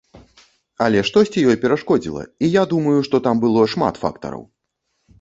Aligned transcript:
Але 0.85 1.03
штосьці 1.09 1.43
ёй 1.51 1.59
перашкодзіла, 1.67 2.23
і 2.47 2.51
я 2.61 2.67
думаю, 2.75 2.97
што 3.11 3.23
там 3.29 3.35
было 3.47 3.71
шмат 3.79 3.95
фактараў. 4.07 4.43